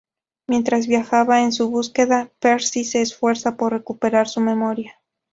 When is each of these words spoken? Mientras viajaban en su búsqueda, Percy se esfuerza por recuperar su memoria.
Mientras 0.47 0.87
viajaban 0.87 1.41
en 1.43 1.51
su 1.51 1.69
búsqueda, 1.69 2.31
Percy 2.39 2.85
se 2.85 3.03
esfuerza 3.03 3.55
por 3.55 3.73
recuperar 3.73 4.27
su 4.27 4.41
memoria. 4.41 4.99